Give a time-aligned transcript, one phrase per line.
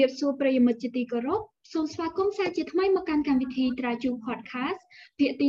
[0.00, 1.40] សូមជម្រាបសួរប្រិយមិត្តជាទីគោរព
[1.72, 4.80] សូមស្វាគមន៍សាជាថ្មីមកកាន់កម្មវិធី Traju Podcast
[5.18, 5.46] ភាគទី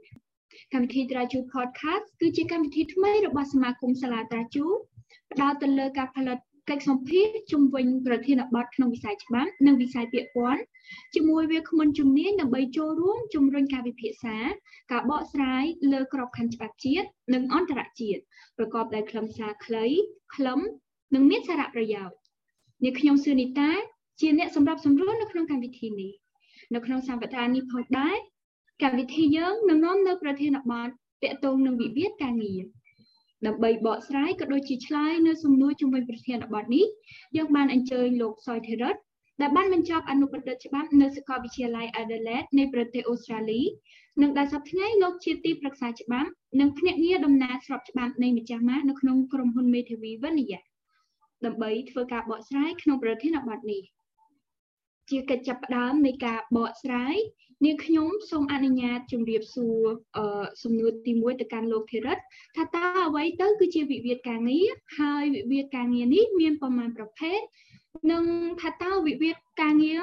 [0.00, 4.66] 13កម្មវិធី Traju Podcast គឺជាកម្មវិធីថ្មីរបស់សមាគមសាលា Traju
[5.32, 6.38] ផ្ដោតទៅលើការផលិត
[6.70, 10.62] កិច្ចសម្ភាសជំវិញប្រធានបទក្នុងវិស័យច្បាប់និងវិស័យពាក្យពន្ធ
[11.14, 14.36] ជាមួយវាគ្មិនជំនាញដើម្បីចូលរួមជំរុញការវិភាសា
[14.92, 18.22] ការបកស្រាយលើក្របខ័ណ្ឌច្បាប់ជាតិនិងអន្តរជាតិ
[18.58, 19.86] ប្រកបដោយខ្លឹមសារខ្លី
[20.34, 20.60] ខ្លឹម
[21.14, 22.19] និងមានសារៈប្រយោជន៍
[22.84, 23.70] នាងខ្ញុំសឿនីតា
[24.20, 26.12] ជាអ្នកសម្របសម្រួលនៅក្នុងកម្មវិធីនេះ
[26.74, 28.16] នៅក្នុងសប្តាហ៍នេះផងដែរ
[28.82, 30.90] កម្មវិធីយើងនឹងនាំនៅប្រធានបទត
[31.30, 32.62] កតងនឹងវិវាទការងារ
[33.46, 36.86] ដើម្បីបកស្រាយក៏ដូចជាឆ្លើយនៅសំណួរជំវិញប្រធានបទនេះ
[37.36, 38.96] យើងបានអញ្ជើញលោកសុយធីរិត
[39.40, 43.60] ដែលបានបញ្ចប់អនុបណ្ឌិតច្បាប់នៅសាកលវិទ្យាល័យ Adelaide នៃប្រទេសអូស្ត្រាលី
[44.22, 50.60] និងដែលសប្តាហ៍ថ្ងៃលោកជាទីប្រឹក្សាច្បាប់និងភ្នាក់ងារដំណើរស្របច្បាប់នៃម្ចាស់ម៉ាកនៅក្នុងក្រុមហ៊ុនមេធាវីវិនយា
[51.46, 53.82] ដើម្បីធ្វើការបកស្រាយក្នុងប្រធានបទនេះ
[55.10, 57.16] ជាកិច្ចចាប់ផ្ដើមនៃការបកស្រាយ
[57.64, 59.84] នាងខ្ញុំសូមអនុញ្ញាតជម្រាបសួរ
[60.16, 62.18] អឺសំណួរទី1ទៅកាន់លោកធីរិត
[62.56, 67.40] ថាតើអ្វីទៅគឺជាវិវាទការងារហើយវិវាទការងារនេះមានប្រមាណប្រភេទ
[68.12, 68.24] និង
[68.60, 70.00] ថាតើវិវាទការងារ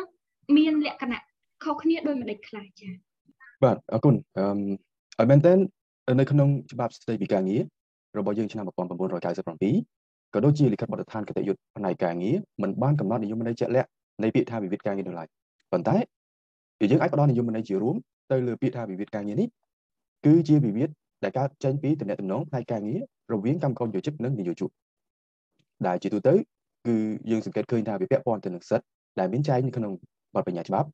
[0.58, 1.22] មានលក្ខណៈ
[1.64, 2.94] ខុសគ្នាដោយម្ដេចខ្លះចា៎
[3.64, 4.46] បាទអរគុណអឺ
[5.20, 5.54] ឲ្យមែនតើ
[6.20, 7.62] នៅក្នុងច្បាប់ស្តីពីការងារ
[8.18, 9.97] របស់យើងឆ្នាំ1997
[10.34, 13.90] ក៏ដូចជាលិខិតបទដ្ឋានគតិយុត្តផ្នែកការងារមិនបានកំណត់និយមន័យជាក់លាក់
[14.24, 15.28] នៃពាក្យថាវិវាទការងារនោះឡើយ
[15.72, 15.98] ប៉ុន្តែ
[16.92, 17.96] យើងអាចផ្ដល់និយមន័យជារួម
[18.32, 19.48] ទៅលើពាក្យថាវិវាទការងារនេះ
[20.26, 20.90] គឺជាវិវាទ
[21.24, 23.02] ដែលកើតចេញពីតំណែងតំណងផ្នែកការងារ
[23.34, 24.70] រវាងកម្មករយោជិកនិងនិយោជក
[25.88, 26.34] ដែលជាទូទៅ
[26.88, 26.96] គឺ
[27.32, 28.88] យើងសង្កេតឃើញថាវាពាក់ព័ន្ធទៅនឹងសិទ្ធិ
[29.20, 29.94] ដែលមានចែងនៅក្នុង
[30.36, 30.90] បទបញ្ញត្តិច្បាប់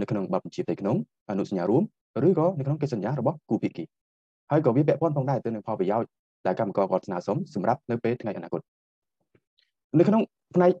[0.00, 0.96] នៅក្នុងបទបញ្ជាផ្ទៃក្នុង
[1.30, 1.82] អនុសញ្ញារួម
[2.26, 3.84] ឬក៏នៅក្នុងកិច្ចសន្យារបស់គូភាគី
[4.50, 6.08] ហើយក៏វាពាក់ព័ន្ធផងដែរទៅនឹងផលប្រយោជន៍
[6.46, 8.60] ដែលកម្មករគាត់ស្នើសុំសម្រាប់នៅពេលថ្ងៃអនាគត
[9.98, 10.22] នៅក្នុង
[10.54, 10.72] ផ្នែក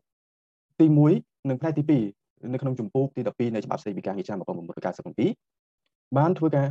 [0.80, 0.86] ទី
[1.16, 1.82] 1និងផ្នែកទី
[2.18, 6.66] 2នៅក្នុងជំពូកទី12នៃច្បាប់ស្តីពីការងារឆ្នាំ1997បានធ្វើការ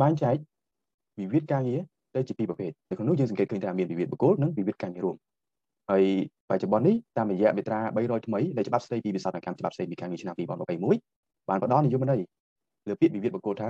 [0.00, 0.36] បែងចែក
[1.18, 1.80] វិវាទការងារ
[2.14, 5.16] ទៅជាពីរប្រភេទនៅក្នុងនោះយើងសង្កេតឃើញថាមានវិវាទបុគ្គលនិងវិវាទការងាររួម
[5.90, 6.04] ហើយ
[6.50, 12.20] បច្ចុប្បន្ននេះតាមរយៈមាត្រា300ថ្មីនៃច្បាប់ស្តីពីវិសោធនកម្មច្បាប់ស្តីពីការងារឆ្នាំ2021បានផ្ដល់និយមន័យ
[12.88, 13.68] លើពាក្យវិវាទបុគ្គលថា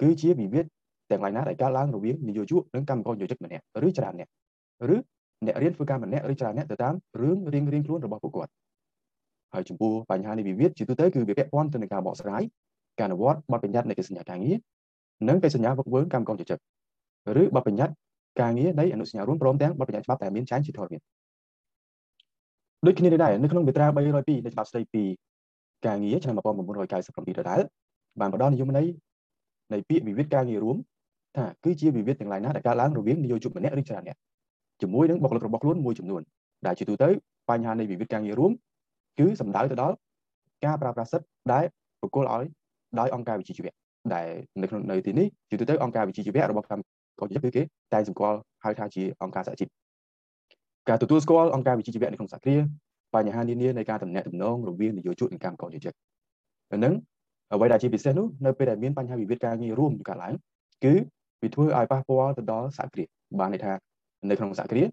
[0.00, 0.66] គឺជាវិវាទ
[1.10, 4.28] ទាំងឡាយណាដែលកើតឡើងរវាងនយោជកនិងកម្មករនយោជិកម្នាក់ឬច្រើនអ្នក
[4.94, 4.96] ឬ
[5.46, 8.52] អ្នករៀនធ្វើការម្នាក់ឬច្រើនអ្នកទៅតាមរឿងរៀងរៀងខ្លួនរបស់ពួកគាត់
[9.54, 12.42] ហើយចំពោះបញ្ហានៃវិវាទជាទូទៅគឺវាពាក់ព័ន្ធទៅនឹងការបកស្រាយ
[12.98, 14.56] ការអនុវត្តបទបញ្ញត្តិនៃកិច្ចសន្យាការងារ
[15.28, 16.58] និងកិច្ចសន្យាវឹកវើកម្មករនយោជិក
[17.42, 17.94] ឬបទបញ្ញត្តិ
[18.40, 21.00] ការងារនៃអនុសញ្ញារួមព្រមទាំងបទបញ្ញត្តិច្បាប់ដែលមានចែងជាធរមាន
[22.86, 25.02] ដូចគ្នានេះដែរនៅក្នុងមាត្រា302នៃច្បាប់ស្តីពី
[25.86, 27.60] ការងារឆ្នាំ1997ដដែល
[28.20, 28.86] បានផ្ដល់និយមន័យ
[29.72, 30.76] នៃពាក្យវិវាទការងាររួម
[31.36, 34.16] ថាគឺជាវិវាទទាំងឡាយណាដែលកើតឡើងរវាងនយោជកម្នាក់ឬច្រើនអ្នក
[34.82, 36.22] ជាមួយនឹងបុគ្គលិករបស់ខ្លួនមួយចំនួន
[36.66, 37.08] ដែលជាទូទៅ
[37.50, 38.52] បញ្ហានៃវិវាទការងាររួម
[39.18, 39.94] គឺសំដៅទៅដល់
[40.64, 41.64] ការប្រើប្រាស់សិទ្ធិដែល
[42.02, 42.44] បុគ្គលឲ្យ
[42.98, 43.72] ដោយអង្គការវិជាជីវៈ
[44.14, 44.28] ដែល
[44.62, 47.62] នៅក្នុងនៅទីនេះជាទូទៅអង្គការវិជាជីវៈរបស់កម្ពុជាគឺគេ
[47.92, 49.68] តែសម្គាល់ហៅថាជាអង្គការសហជីព
[50.88, 52.62] ការទទួលស្គាល់អង្គការវិជាជីវៈនៅក្នុងសហគ្រាស
[53.14, 55.94] បញ្ហានានានៃការតំណាក់តំណងរវាងនយោជកនិងកម្មករយោជិក
[56.70, 56.94] ហ្នឹង
[57.52, 60.34] អ្វីដែលជាពិសេសនោះនៅពេលដែលមានបញ្ហាវិវាទការងាររួមកើតឡើង
[60.84, 60.94] គឺ
[61.42, 63.72] វាធ្វើឲ្យប៉ះពាល់ទៅដល់សហគ្រាសបានន័យថា
[64.30, 64.88] នៅក្នុងសហគ្រាស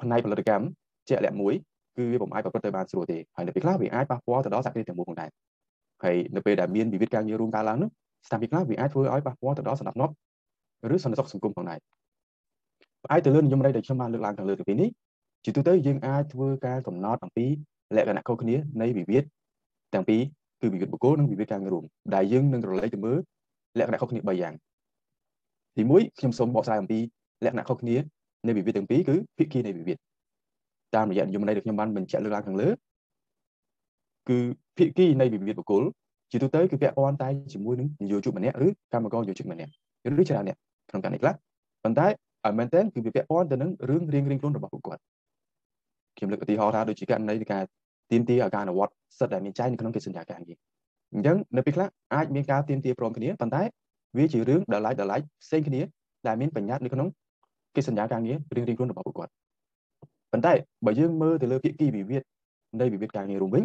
[0.00, 0.64] ផ្នែកផលិតកម្ម
[1.08, 1.54] ជាក់លាក់មួយ
[1.96, 5.30] គឺវាពុំអាចប្រព្រឹត្តទៅបានស្រួលទេហើយនៅពេលខ្លះវាអាចប៉ះពាល់ទៅដល់សហគ្រាសទាំងមូលផងដែរ
[6.02, 7.90] ហើយនៅពេលដែលមានវិវាទការងាររួមកើតឡើងនោះ
[8.26, 10.10] ស្ថានភាពខ្លះវាអាចធ្វើឲ្យប៉ះពាល់ទៅដល់សន្តិភាព
[10.94, 11.78] ឬសន្តិសុខសង្គមផងដែរ
[13.04, 14.88] ផ្អែកទៅលើនិយមន័យដែលខ្ញុំបានលើកឡើងខាងលើទៅពីនេះ
[15.44, 17.46] ជាទូទៅយើងអាចធ្វើការកំណត់អំពី
[17.96, 19.24] លក្ខណៈខុសគ្នានៃវិវាទ
[19.94, 20.20] ទាំងពីរ
[20.60, 21.84] គឺវិវាទបុគ្គលនិងវិវាទការងាររួម
[22.14, 23.18] ដែលយើងនឹងរលែកទៅមើល
[23.78, 24.54] លក្ខណៈខុសគ្នា3យ៉ាង
[25.76, 26.98] ទី1ខ្ញុំសូមបកស្រាយអំពី
[27.44, 27.96] លក្ខណៈខុសគ្នា
[28.46, 29.98] នៃវិវាទទាំងពីរគឺភាគីនៃវិវាទ
[30.94, 32.68] តាមរយៈនិយមន័យដែលខ្ញុំបានបញ្ជាក់លើកឡើងខាងលើ
[34.28, 34.38] គឺ
[34.76, 35.82] ភាគីនៃវិវាទបុគ្គល
[36.30, 39.70] ជាទូទៅគឺពាក់ព័ន្ធតែជាមួយនឹងនយោជកម្នាក់ឬកម្មករយោជកម្នាក់
[40.20, 40.56] ឬច្រើនអ្នក
[40.90, 41.34] ក្នុងករណីខ្លះ
[41.84, 45.00] ប៉ុន្តែឲ្យមែនទែនគឺវាពាក់ព័ន្ធទៅនឹងរឿងរៀងរៀងខ្លួនរបស់ពួកគាត់
[46.16, 47.62] ខ្ញុំលើកឧទាហរណ៍ថាដូចជាករណីនៃការ
[48.10, 50.58] ទៀមទាឲ្យការអនុវត្តសិទ្ធិដែលមានចែងនៅក្នុងកិច្ចសន្យាការងារ
[51.14, 53.62] អញ្ចឹងនៅពេលខ្លះអាចមានការទៀមទាព្រមគ្នាប៉ុន្តែ
[54.16, 55.80] វាជារឿងដែលឡែកដែលឡែកផ្សេងគ្នា
[56.26, 57.08] ដែលមានបញ្ញត្តិនៅក្នុង
[57.76, 59.32] កិច្ចសន្យាការងាររៀងរៀងខ្លួនរបស់ពួកគាត់
[60.32, 60.52] ប៉ុន្តែ
[60.86, 62.22] បើយើងមើលទៅលើភាគីវិវាទ
[62.80, 63.64] នៃវិវាទការងាររួមវិញ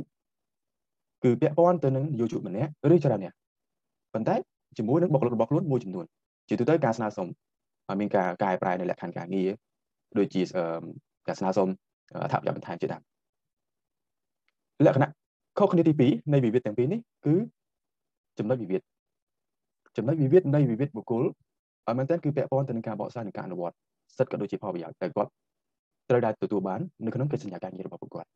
[1.24, 3.34] គឺពាក់ព័ន្ធទៅនឹងយោជកម្នាក់ឬច្រើនអ្នក
[4.14, 4.36] ប៉ុន្តែ
[4.78, 6.06] ជាមួយនឹងបុគ្គលិករបស់ខ្លួនមួយចំនួន
[6.50, 7.28] ជាទូទៅការស្នើសុំ
[7.90, 9.50] ឲ្យមានការកែប្រែនៅលក្ខខណ្ឌការងារ
[10.18, 10.42] ដូចជា
[11.28, 11.68] ការស្នើសុំ
[12.24, 13.02] អត្ថប្រយោជន៍បន្ថែមជាដើម
[14.86, 15.12] លក្ខណៈ
[15.58, 17.36] ខុសគ្នាទី2នៃវិវាទទាំងពីរនេះគឺ
[18.38, 18.82] ចំណុចវិវាទ
[19.98, 21.24] ចំណុចវិវាទនៃវិវាទបុគ្គល
[21.88, 23.76] ឲ្យមែនតើគឺពាក់ព័ន្ធទៅនឹងការបកស្រាយនិងការអនុវត្ត
[24.20, 25.32] សិទ្ធិក៏ដូចជាផលប្រយោជន៍ដែលគាត់
[26.10, 28.30] ត្រូវដែលទទួលបាននៅក្នុងកិច្ចសន្យាការងាររបស់ពួកគាត់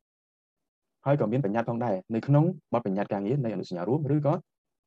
[1.05, 4.33] ហើយក៏មានបញ្ញត្តិផងដែរនៅក្នុងបទបញ្ញត្តិការងារនៃអនុសញ្ញារួមឬក៏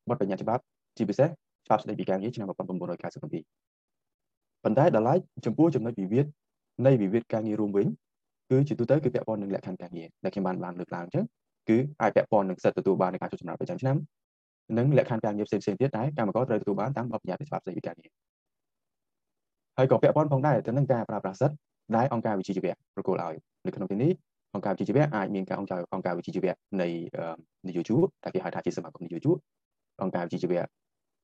[0.08, 0.62] បទបញ្ញត្តិច្បាប់
[0.96, 1.28] ជាពិសេស
[1.66, 2.58] ច្បាប់ស្តីពីការងារឆ្នាំ1997
[4.64, 6.26] ប៉ុន្តែដល់ឡែកចំពោះចំណុចវិវាទ
[6.86, 7.86] នៃវិវាទការងាររួមវិញ
[8.50, 11.24] គឺជាទូទៅគឺពាក់ព័ន្ធនឹងលក្ខខណ្ឌការងារដែលខ្ញុំបានបានលើកឡើងអញ្ចឹង
[11.68, 13.96] គឺអាចពាក់ព័ន្ធនឹងសិទ្ធិទទួលបាននៃការចុះសម្រាប់ប្រចាំឆ្នាំ
[14.78, 18.10] និងលក្ខខណ្ឌការងារផ្សេងៗទៀតដែលកម្មករត្រូវទទួលបានតាមបទបញ្ញត្តិច្បាប់ស្តីពីការងារ
[19.78, 21.56] ហើយក៏ពាក់ព័ន្ធផងដែរទៅនឹងការប្រើប្រាស់សិទ្ធិ
[21.96, 23.34] ដែលអង្គការវិជាជីវៈប្រគល់ឲ្យ
[23.66, 24.12] នៅក្នុងទីនេះ
[24.54, 26.88] អង្គការវិជាជីវៈអាចមានការអង្គការអង្គការវិជាជីវៈនៃ
[27.68, 29.36] នយោជកដែលគេហៅថាជាសមាគមនយោជក
[30.02, 30.60] អង្គការវិជាជីវៈ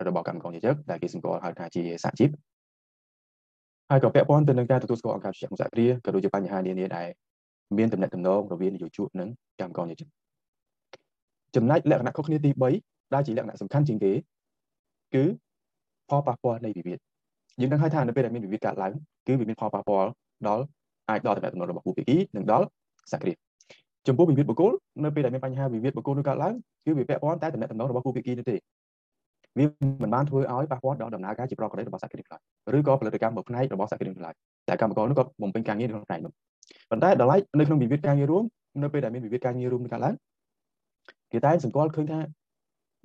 [0.06, 2.30] របស់កម្មករនិយោជកដែលគេសម្គាល់ហៅថាជាសហជីព
[3.90, 7.08] ហើយក៏ពាក់ព័ន្ធទៅនឹងការទទួលស្គាល់អង្គការវិជាសហគ្រាសក៏ដូចជាបញ្ហានានាដែល
[7.78, 9.28] មានតំណែងតំណងរវាងនយោជកនិង
[9.60, 10.08] កម្មករនិយោជក
[11.56, 12.50] ចំណែកលក្ខណៈខុសគ្នាទី
[12.82, 14.12] 3ដែលជាលក្ខណៈសំខាន់ជាងគេ
[15.14, 15.24] គឺ
[16.08, 16.98] ផលប៉ះពាល់នៃវិវាទ
[17.60, 18.92] យើងដឹងហើយថានៅពេលដែលមានវិវាទកើតឡើង
[19.26, 20.08] គឺវាមានផលប៉ះពាល់
[20.48, 20.62] ដល់
[21.10, 22.66] អាចដល់តំណែងរបស់គូភាគីនិងដល់
[23.12, 23.36] សហគ្រាស
[24.06, 24.72] ចំពោះវិវាទបុគ្គល
[25.04, 26.54] នៅពេលដែលមានបញ្ហាវិវាទបុគ្គលនោះកើតឡើង
[26.84, 28.56] គឺវាពាក់ព័ន្ធតែតំណែងរបស់គូភាគីនោះទេ
[29.58, 29.64] វា
[30.02, 32.40] មិនបានធ្វើឲ្យប៉ះពាល់ដល់ដំណើរការជាប្រកបរបស់សហគ្រាសឡើយ
[32.76, 34.34] ឬក៏ផលិតកម្មមួយផ្នែករបស់សហគ្រាសឡើយ
[34.68, 36.32] តែកម្មករនោះក៏បំពេញការងារក្នុងផ្នែកនោះ
[36.90, 38.44] ប៉ុន្តែដល់ឡែកនៅក្នុងវិវាទការងាររួម
[38.82, 40.14] នៅពេលដែលមានវិវាទការងាររួមកើតឡើង
[41.32, 42.20] គេតែសង្កល់ឃើញថា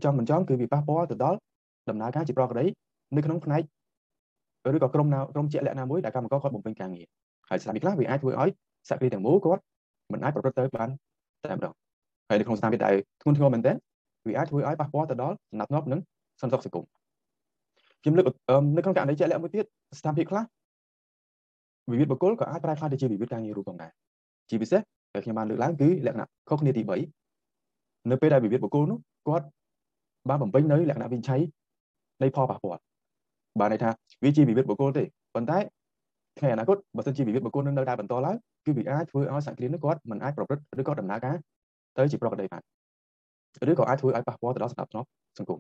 [0.04, 1.38] ចំមិនចំគឺវាប៉ះពាល់ទៅដល់
[1.90, 2.54] ដំណើរការជាប្រកប
[3.16, 3.62] នៅក្នុងផ្នែក
[4.76, 7.06] ឬក៏ក្រុមណាក្រុមជាក់លាក់ណាមួយដែលកម្មករគាត់បំពេញការងារ
[7.50, 8.50] ហើយស្ថានភាពខ្លះវាអាចធ្វើឲ្យ
[8.90, 9.62] សហគ្រាសទាំងមូលគាត់
[10.12, 10.90] មិនអាចប្រព្រឹត្តទៅបាន
[11.44, 11.74] តែម្ដង
[12.30, 13.76] ហើយនៅក្នុងស្ថានភាពដែលធ្ងន់ធ្ងរមែនទែន
[14.28, 16.00] វាអាចធ្វើឲ្យប៉ះពាល់ទៅដល់សំណាប់ធ្នាប់និង
[16.42, 16.86] សន្តិសុខសង្គម
[18.02, 18.26] ខ្ញុំលើក
[18.78, 19.66] នៅក្នុងករណីជាក់លាក់មួយទៀត
[20.00, 20.44] ស្ថានភាពខ្លះ
[21.92, 23.92] វិវាទបុគ្គលក៏អាចប្រែក្លាយទៅជាវិវាទការងាររួមផងដែរ
[24.50, 24.82] ជាពិសេស
[25.14, 26.82] ដែលខ្ញុំបានលើកឡើងគឺលក្ខណៈខុសគ្នាទី
[27.46, 29.46] 3នៅពេលដែលវិវាទបុគ្គលនោះគាត់
[30.30, 31.42] បានបំពេញនៅលក្ខណៈវិនិច្ឆ័យ
[32.22, 32.82] នៃផលប៉ះពាល់
[33.60, 33.90] បានន័យថា
[34.24, 35.04] វាជាវិវាទបុគ្គលទេ
[35.36, 35.60] ប៉ុន្តែ
[36.40, 41.36] ថ្ងៃអនាគតបើសិនជាវិវាទបុគ្គលនឹងនៅតែបន្តឡើងគឺវាអាចធ្វើឲ្យសហគ្រាសនោះគាត់មិនអាចប្រព្រឹត្តឬក៏ដំណើរការ
[41.98, 42.62] ទៅជាប្រកបដីបាន
[43.72, 45.08] ឬក៏អាចធ្វើឲ្យប៉ះពាល់ទៅដល់សណ្ដាប់ធ្នាប់
[45.38, 45.60] សង្គម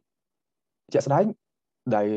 [0.93, 1.25] ជាក់ស្ដែង
[1.95, 2.07] ដែល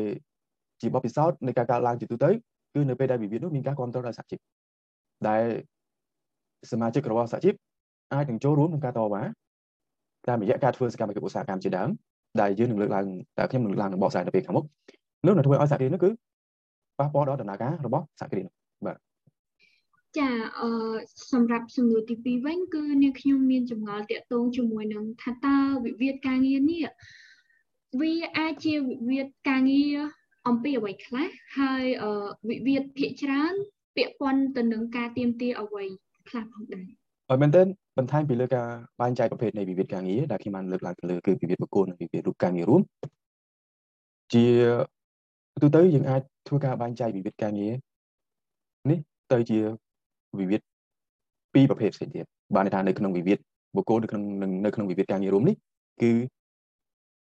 [0.81, 2.29] ជាបទពិសោធន៍នៃការកើតឡើងជាទូទៅ
[2.73, 4.39] គឺនៅពេលដែលវិវាទនោះមានការគ្រប់គ្រងដោយសហជីព
[5.27, 5.43] ដែល
[6.71, 7.53] សមាជិករបស់សហជីព
[8.13, 9.23] អាចនឹងចូលរួមក្នុងការតវ៉ា
[10.27, 11.89] តាមរយៈការធ្វើសកម្មភាពឧស្សាហកម្មជាដើម
[12.41, 13.05] ដែលយើងនឹងលើកឡើង
[13.37, 14.65] តែខ្ញុំនឹងលើកឡើងនៅបកស្រាយនៅពេលខាងមុខ
[15.25, 16.09] នោះនឹងធ្វើឲ្យសហគ្រាសនោះគឺ
[16.99, 18.45] ប៉ះពាល់ដល់ដំណើរការរបស់សហគ្រាស
[18.85, 18.97] បាទ
[20.17, 20.29] ចា
[20.59, 20.69] អឺ
[21.31, 26.85] សម្រាប់សំណួរទី2វិញគឺនាងខ្ញុំមានចម្ងល់តាក់ទងជាមួយនឹងថាតើវិវាទការងារនេះ
[28.01, 29.97] វាអាចជាវិវាទការងារ
[30.47, 31.27] អំពីអ្វីខ្លះ
[31.57, 31.83] ហើយ
[32.49, 33.53] វិវាទភាគច្រើន
[33.95, 35.83] ពាក់ព័ន្ធទៅនឹងការទៀមទាអ្វី
[36.29, 36.85] ខ្លះផងដែរ
[37.29, 37.65] ហើយមែនទែន
[37.97, 38.67] បន្ថែមពីលើការ
[39.01, 42.81] បែងចែកប្រភេទនៃវិវាទការងារដែលខ្ញុំបានលើកឡើងទៅលើគឺវិវាទបុគ្គលនិងវិវាទរូបការងាររួម
[44.33, 44.45] ជា
[45.61, 47.73] ទូទៅយើងអាចធ្វើការបែងចែកវិវាទការងារ
[48.89, 48.99] នេះ
[49.31, 49.59] ទៅជា
[50.39, 50.61] វិវាទ
[51.53, 52.25] ពីរប្រភេទផ្សេងទៀត
[52.55, 53.39] បានន័យថានៅក្នុងវិវាទ
[53.75, 54.23] បុគ្គលនៅក្នុង
[54.65, 55.55] នៅក្នុងវិវាទការងាររួមនេះ
[56.01, 56.11] គឺ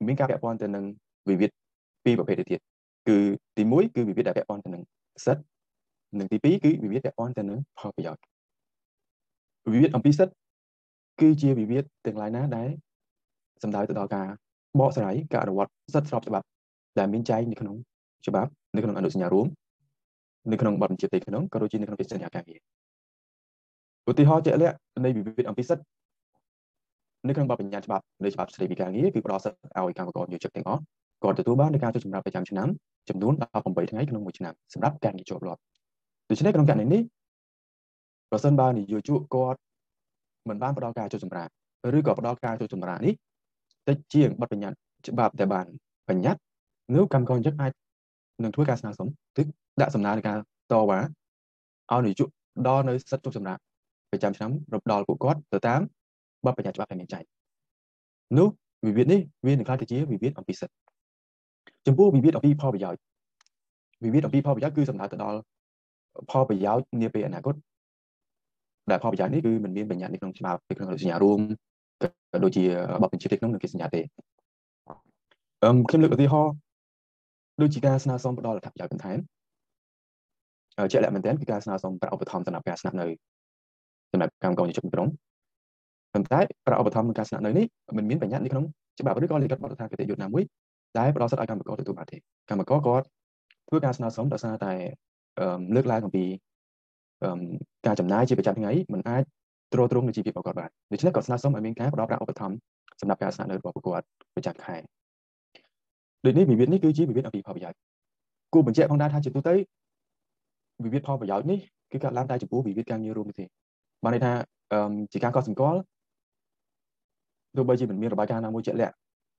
[0.06, 0.84] មានការពាក់ព័ន្ធទៅនឹង
[1.28, 1.50] វិវាទ
[2.04, 2.60] ពីរប្រភេទទៅទៀត
[3.08, 3.16] គឺ
[3.56, 4.82] ទី1គឺវិវាទដែលពាក់ព័ន្ធទៅនឹង
[5.24, 5.44] សិទ្ធិ
[6.18, 8.22] និងទី2គឺវិវាទពាក់ព័ន្ធទៅនឹងផលប្រយោជន៍
[9.72, 10.34] វិវាទអំពីសិទ្ធិ
[11.20, 12.68] គឺជាវិវាទទាំងឡាយណាដែល
[13.62, 14.26] សំដៅទៅដល់ការ
[14.80, 16.46] បកស្រាយការអនុវត្តសិទ្ធិស្របច្បាប់
[16.98, 17.76] ដែលមានចែងនៅក្នុង
[18.26, 19.46] ច្បាប់នៅក្នុងអនុសញ្ញារួម
[20.52, 22.60] នៅក្នុងបទបញ្ជាទីក្នុងក៏ដូចជានៅក្នុងកិច្ចសន្យាការងារ
[24.10, 25.84] ឧទាហរណ៍ជាក់លាក់នៃវិវាទអំពីសិទ្ធិ
[27.28, 30.82] នៅក្នុងបទបញ្ញត្តិច្បាប់នៃច្បាប់ស្តីពីការងារគឺផ្ដល់សិទ្ធិឲ្យកម្មករនិយោជិតទាំងអស់
[31.22, 32.68] គាត់ទទួលបាននៃការចុះសម្រាប់ប្រចាំឆ្នាំ
[33.08, 33.32] ចំនួន
[33.62, 35.60] 18ថ្ងៃក្នុងមួយឆ្នាំសម្រាប់ការងារជាប់លាប់
[36.28, 37.02] ដូច្នេះក្នុងករណីនេះ
[38.30, 39.58] ប្រសិនបើនិយោជកគាត់
[40.48, 41.52] មិនបានផ្ដល់ការចុះសម្រាប់
[41.96, 43.14] ឬក៏ផ្ដល់ការចុះសម្រាប់នេះ
[43.88, 45.66] តិចជាងបទបញ្ញត្តិច្បាប់ដែលបាន
[46.08, 46.40] បញ្ញត្តិ
[46.94, 47.72] នោះកម្មករនិយោជកអាច
[48.42, 49.42] នឹងធ្វើការស្នើសុំទិ
[49.80, 50.36] ដាក់សំណើនៃការ
[50.72, 51.00] តវ៉ា
[51.92, 52.28] ឲ្យនិយោជក
[52.68, 53.60] ដល់នៅសិទ្ធិចុះសម្រាប់
[54.10, 55.80] ប្រចាំឆ្នាំរំដល់ពួកគាត់ទៅតាម
[56.44, 57.24] បទបញ្ញត្តិច្បាប់ដែលមានចែង
[58.38, 58.48] នោះ
[58.86, 60.76] វិវាទនេះវានឹងក្លាយទៅជាវិវាទអំពីសិទ្ធិ
[61.86, 63.00] ចំពោះវិវាទអំពីផលប្រយោជន៍
[64.04, 65.38] វិវាទអំពីផលប្រយោជន៍គឺសំដៅទៅដល់
[66.30, 67.54] ផលប្រយោជន៍នាពេលអនាគត
[68.90, 71.40] ដែលផលប្រយោជន៍នេះគឺមិនមានបញ្ញត្តិនៅក្នុងច្បាប់នៅក្នុងសញ្ញារួម
[72.02, 72.08] ក៏
[72.44, 72.64] ដូចជា
[73.02, 74.00] បទបញ្ជាទីក្នុងនឹងគេសញ្ញាទេ
[75.64, 76.52] អឹមខ្ញុំលើកឧទាហរណ៍
[77.60, 79.18] ដូចជាការស្នើសុំផ្ដល់អត្ថប្រយោជន៍បន្ថែម
[80.92, 83.06] ជាក់លាក់មែនទែនគឺការស្នើសុំប្រាក់ឧបត្ថម្ភសម្រាប់ការស្នាក់នៅ
[84.12, 85.08] សម្រាប់កម្មករនិយោជិតក្រុង
[86.14, 88.64] ប៉ុន្តែប្រាក់ឧបត្ថម្ភក្នុងការស្នាក់នៅនេះមិនមានបញ្ញត្តិនៅក្នុង
[89.00, 90.44] ច្បាប់ឬក៏លិខិតបទដ្ឋានគតិយុត្តណាមួយ
[90.98, 92.16] ដែលផ្ដល់សិទ្ធិឲ្យកម្មករទទួលបានទេ
[92.50, 93.06] កម្មករគាត់
[93.68, 94.72] ធ្វើការស្នើសុំដោយសារតែ
[95.74, 96.24] លើកឡើងអំពី
[97.86, 99.22] ការចំណាយជាប្រចាំថ្ងៃមិនអាច
[99.72, 102.56] ទ្រទ្រង់នឹងជីវភាពរបស់គាត់បានដូច្នេះគាត់ស្នើសុំឲ្យមានការផ្ដល់ប្រាក់ឧបត្ថម្ភ
[103.00, 104.76] សម្រាប់ការស្នាក់នៅរបស់ពួកគាត់ប្រចាំខែ
[106.24, 107.78] ដូចនេះវិវាទនេះគឺជាវិវាទអំពីផលប្រយោជន៍
[108.52, 109.54] គួរបញ្ជាក់ផងដែរថាជាទូទៅ
[110.84, 111.58] វិវាទផលប្រយោជន៍នេះ
[111.92, 113.44] គឺកើតឡើងតែចំពោះវិវាទការងាររួមទេ
[114.04, 114.32] បានន័យថា
[115.12, 115.78] ជាការកត់សម្គាល់
[117.56, 118.94] ទោះបីជាមិនមានរបាយការណ៍ណាមួយជាក់លាក់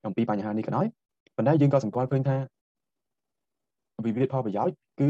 [0.08, 0.86] អំពីបញ្ហានេះក៏ដោយ
[1.36, 2.38] ប៉ុន្តែយើងក៏សម្គាល់ឃើញថា
[4.06, 5.04] វិវាទផលប្រយោជន៍គ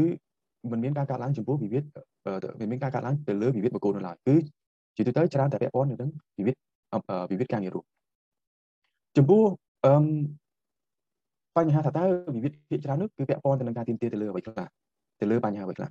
[0.70, 1.84] មិនមានការកើតឡើងចំពោះវិវាទ
[2.60, 4.34] មិនមានការកើតឡើងទៅលើវិវាទបុគ្គលនៅឡើយគឺ
[4.96, 6.56] ជាទូទៅច្រើនតែពាក់ព័ន្ធនឹងវិវាទ
[7.30, 7.84] វិវាទការងាររួម
[9.16, 9.42] ចំពោះ
[9.84, 9.92] អឺ
[11.56, 12.04] បញ្ហាថាតើ
[12.34, 14.68] វិវាទភាគច្រើននោះគឺពាក់ព័ន្ធទៅនឹងការទៀមទាទៅលើអ្វីខ្លះ
[15.20, 15.88] ទៅលើបញ្ហាអ្វីខ្លះ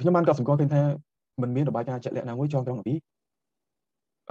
[0.00, 0.82] ខ្ញុំបានក៏សង្កល់ឃើញថា
[1.42, 2.94] มันមានរបាយការណ៍ជាក់លាក់ណាមួយចងក្រងអំពី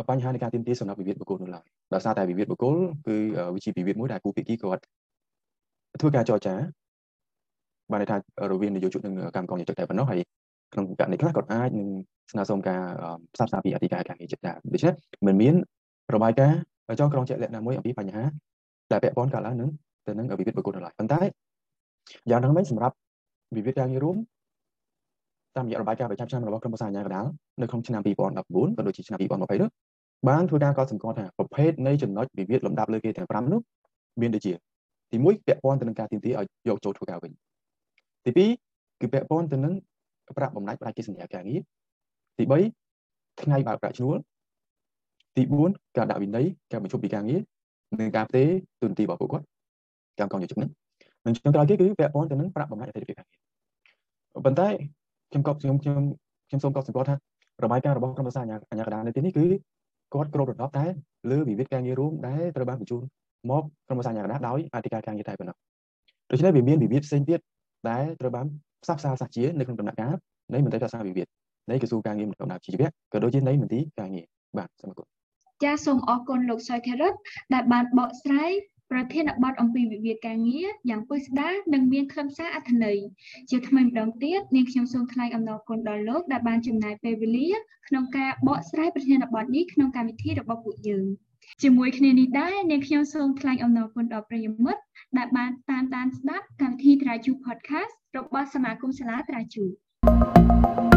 [0.10, 2.76] បញ្ហានៃការទៀមទាសម្រាប់វិវាទបុគ្គលនោះឡើយដោយសារតែវិវាទបុគ្គល
[3.08, 3.16] គឺ
[3.56, 4.82] វិជាវិវាទមួយដែលគូភាគីគាត់
[6.02, 6.56] ធ្វើការចរចា
[7.92, 8.18] បានន័យថា
[8.52, 10.22] រវាងនយោជកនិងកម្មករនិយោជកតែប៉ុណ្ណោះហើយ
[10.74, 11.90] ក្នុងករណីខ្លះគាត់អាចនឹង
[12.32, 12.82] ស្នើសុំការ
[13.34, 14.94] ផ្សព្វផ្សាយពីអធិការការងារចិត្តដែរដូច្នេះ
[15.28, 15.54] មិនមាន
[16.16, 16.60] របាយការណ៍
[17.00, 18.24] ចងក្រងជាក់លាក់ណាមួយអំពីបញ្ហា
[18.92, 19.70] ដែលពាក់ព័ន្ធកើតឡើងនឹង
[20.08, 21.22] ទៅនឹងវិវាទបុគ្គលនៅឡើយប៉ុន្តែ
[22.30, 22.96] យ៉ាងណាមិញសម្រាប់
[23.56, 24.18] វិវាទការងាររួម
[25.56, 27.26] តាមរយៈរបាយការណ៍ប្រចាំឆ្នាំរបស់ក្រមប្រសាអាជ្ញាកណ្ដាល
[27.62, 29.70] នៅក្នុងឆ្នាំ2019ក៏ដូចជាឆ្នាំ2020នោះ
[30.28, 33.62] បានធ្វើការកត់សម្គាល់ថាប្រភេទនៃចំណុចវិវាទលំដាប់លើគេទាំង5នោះ
[34.22, 34.54] មានដូចជា
[35.12, 37.32] ទី1ពាក់ព័ន្ធទៅនឹងការទាមទារឲ្យយកចូលធ្វើការវិញ
[38.26, 38.32] ទី
[38.68, 39.74] 2គឺពាក់ព័ន្ធទៅនឹង
[40.38, 41.62] ប្រាក់បំណាច់ប្រាក់ជាសញ្ញាការងារ
[42.38, 44.18] ទី3ថ្ងៃបើកប្រាក់ឈ្នួល
[45.36, 47.42] ទី4ការដាក់វិន័យការបញ្ឈប់ពីការងារ
[48.00, 48.48] និងការផ្ទេរ
[48.82, 49.46] ទូនទីរបស់ពួកគាត់
[50.20, 50.70] កម្មកម្មយុជនឹង
[51.26, 53.40] និងចុងក្រោយគេគឺពាក់ព័ន្ធទៅនឹងប្រាក់បំណាច់អតិថិភាពការងារ
[54.46, 54.68] ប៉ុន្តែ
[55.32, 56.04] ខ្ញុំក៏ខ្ញុំខ្ញុំ
[56.48, 57.16] ខ្ញុំសូមកត់សម្គាល់ថា
[57.64, 59.46] របាយការណ៍របស់ក្រុមប្រឹក្សាអាជ្ញាកណ្ដាលនៅទីនេះគឺ
[60.14, 60.86] គាត់គ្របដណ្ដប់តែ
[61.32, 63.04] លើវិវាទការងាររួមដែលត្រូវបានបញ្ជូន
[63.50, 65.56] មកក្រុមប្រឹក្សាអាជ្ញាកណ្ដាលដោយអធិការការងារតែប៉ុណ្ណោះ
[66.32, 67.40] ដូច្នេះវាមានវិវាទផ្សេងទៀត
[67.90, 68.46] ដែលត្រូវបាន
[68.84, 70.14] ផ្សះផ្សាសាសជានៅក្នុងដំណាក់កាល
[70.54, 71.28] នៃមន្ត្រីផ្សះវិវាទ
[71.70, 74.26] នៃក្រសួងការងារបណ្ដុំជីវៈក៏ដូចជានៃមន្ទីរការងារ
[74.58, 75.19] បាទសូមអរគុណ
[75.64, 77.14] ចាសសូមអរគុណលោកសុយថេរិត
[77.54, 78.52] ដែលបានបកស្រាយ
[78.92, 82.98] ប្រធានបទអំពីវិវាទការងារយ៉ាងពិស្ដារនិងមានខ្លឹមសារអត្ថន័យ
[83.50, 87.50] ជាថ្មីម្ដងទៀតនាងខ្ញុំសូមថ្លែងអំណរគុណដល់លោកដែលបានចំណាយពេលវេលា
[87.88, 91.06] ក្នុងការបកស្រាយប្រធានបទនេះក្នុងកម្មវិធីរបស់ពួកយើង
[91.62, 94.82] ជាមួយគ្នានេះដែរនាងខ្ញុំសូមថ្លែងអំណរគុណដល់ប្រិយមិត្ត
[95.18, 99.66] ដែលបានតាមដានស្ដាប់កម្មវិធី Traju Podcast របស់សមាគមសាលា Traju
[100.06, 100.89] thank you